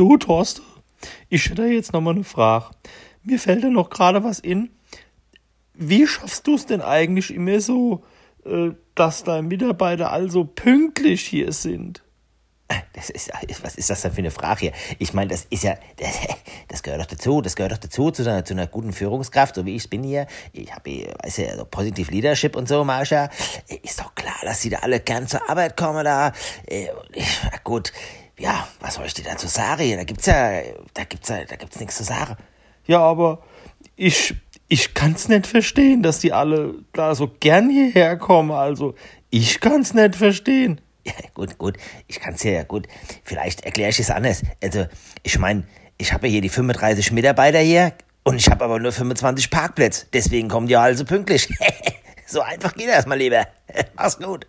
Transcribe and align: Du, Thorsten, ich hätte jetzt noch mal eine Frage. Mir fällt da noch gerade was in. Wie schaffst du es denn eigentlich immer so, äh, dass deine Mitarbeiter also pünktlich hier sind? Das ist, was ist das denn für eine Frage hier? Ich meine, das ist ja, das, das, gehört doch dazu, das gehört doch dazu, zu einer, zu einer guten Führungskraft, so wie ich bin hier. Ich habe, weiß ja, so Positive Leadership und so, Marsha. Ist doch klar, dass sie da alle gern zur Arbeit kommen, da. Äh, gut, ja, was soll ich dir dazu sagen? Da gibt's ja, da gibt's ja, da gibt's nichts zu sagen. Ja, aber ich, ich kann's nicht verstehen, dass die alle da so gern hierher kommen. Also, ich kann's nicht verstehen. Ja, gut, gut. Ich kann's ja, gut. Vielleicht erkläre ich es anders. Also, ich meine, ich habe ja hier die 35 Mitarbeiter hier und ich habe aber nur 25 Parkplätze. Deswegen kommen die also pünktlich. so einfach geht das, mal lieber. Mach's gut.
Du, 0.00 0.16
Thorsten, 0.16 0.62
ich 1.28 1.50
hätte 1.50 1.66
jetzt 1.66 1.92
noch 1.92 2.00
mal 2.00 2.14
eine 2.14 2.24
Frage. 2.24 2.70
Mir 3.22 3.38
fällt 3.38 3.64
da 3.64 3.68
noch 3.68 3.90
gerade 3.90 4.24
was 4.24 4.38
in. 4.38 4.70
Wie 5.74 6.06
schaffst 6.06 6.46
du 6.46 6.54
es 6.54 6.64
denn 6.64 6.80
eigentlich 6.80 7.34
immer 7.34 7.60
so, 7.60 8.02
äh, 8.46 8.70
dass 8.94 9.24
deine 9.24 9.46
Mitarbeiter 9.46 10.10
also 10.10 10.44
pünktlich 10.44 11.26
hier 11.26 11.52
sind? 11.52 12.02
Das 12.94 13.10
ist, 13.10 13.30
was 13.60 13.74
ist 13.74 13.90
das 13.90 14.00
denn 14.00 14.12
für 14.12 14.20
eine 14.20 14.30
Frage 14.30 14.60
hier? 14.60 14.72
Ich 14.98 15.12
meine, 15.12 15.32
das 15.32 15.44
ist 15.50 15.64
ja, 15.64 15.74
das, 15.98 16.18
das, 16.70 16.82
gehört 16.82 17.00
doch 17.00 17.06
dazu, 17.06 17.40
das 17.40 17.56
gehört 17.56 17.72
doch 17.72 17.78
dazu, 17.78 18.10
zu 18.10 18.22
einer, 18.22 18.44
zu 18.44 18.54
einer 18.54 18.66
guten 18.66 18.92
Führungskraft, 18.92 19.56
so 19.56 19.66
wie 19.66 19.74
ich 19.74 19.90
bin 19.90 20.02
hier. 20.04 20.26
Ich 20.52 20.72
habe, 20.72 21.12
weiß 21.22 21.38
ja, 21.38 21.56
so 21.56 21.64
Positive 21.64 22.10
Leadership 22.10 22.56
und 22.56 22.68
so, 22.68 22.84
Marsha. 22.84 23.28
Ist 23.82 24.00
doch 24.00 24.14
klar, 24.14 24.36
dass 24.42 24.62
sie 24.62 24.70
da 24.70 24.78
alle 24.78 25.00
gern 25.00 25.26
zur 25.26 25.48
Arbeit 25.50 25.76
kommen, 25.76 26.04
da. 26.04 26.32
Äh, 26.66 26.88
gut, 27.64 27.92
ja, 28.38 28.68
was 28.80 28.94
soll 28.94 29.06
ich 29.06 29.14
dir 29.14 29.24
dazu 29.24 29.48
sagen? 29.48 29.96
Da 29.96 30.04
gibt's 30.04 30.26
ja, 30.26 30.62
da 30.94 31.04
gibt's 31.04 31.28
ja, 31.28 31.44
da 31.44 31.56
gibt's 31.56 31.80
nichts 31.80 31.96
zu 31.96 32.04
sagen. 32.04 32.36
Ja, 32.86 33.00
aber 33.00 33.42
ich, 33.96 34.34
ich 34.68 34.94
kann's 34.94 35.28
nicht 35.28 35.46
verstehen, 35.46 36.02
dass 36.02 36.20
die 36.20 36.32
alle 36.32 36.74
da 36.92 37.14
so 37.14 37.28
gern 37.40 37.68
hierher 37.68 38.16
kommen. 38.16 38.52
Also, 38.52 38.94
ich 39.28 39.60
kann's 39.60 39.92
nicht 39.92 40.16
verstehen. 40.16 40.80
Ja, 41.04 41.12
gut, 41.34 41.58
gut. 41.58 41.76
Ich 42.06 42.20
kann's 42.20 42.42
ja, 42.42 42.62
gut. 42.62 42.86
Vielleicht 43.24 43.62
erkläre 43.64 43.90
ich 43.90 43.98
es 43.98 44.10
anders. 44.10 44.42
Also, 44.62 44.86
ich 45.22 45.38
meine, 45.38 45.64
ich 46.00 46.12
habe 46.12 46.26
ja 46.26 46.32
hier 46.32 46.40
die 46.40 46.48
35 46.48 47.12
Mitarbeiter 47.12 47.58
hier 47.58 47.92
und 48.22 48.36
ich 48.36 48.48
habe 48.48 48.64
aber 48.64 48.78
nur 48.78 48.92
25 48.92 49.50
Parkplätze. 49.50 50.06
Deswegen 50.12 50.48
kommen 50.48 50.66
die 50.66 50.76
also 50.76 51.04
pünktlich. 51.04 51.48
so 52.26 52.40
einfach 52.40 52.74
geht 52.74 52.88
das, 52.88 53.06
mal 53.06 53.18
lieber. 53.18 53.46
Mach's 53.96 54.18
gut. 54.18 54.46